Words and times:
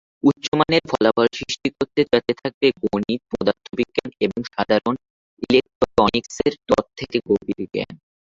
উচ্চমানের 0.23 0.83
ফলাফল 0.91 1.27
সৃষ্টি 1.37 1.67
করতে 1.77 2.01
যাতে 2.11 2.31
থাকবে 2.41 2.67
গণিত, 2.83 3.21
পদার্থবিজ্ঞান 3.31 4.09
এবং 4.25 4.39
সাধারণ 4.51 4.95
ইলেকট্রনিক্সের 5.41 6.53
তত্ত্বের 6.69 7.13
গভীর 7.27 7.61
জ্ঞান। 7.73 7.93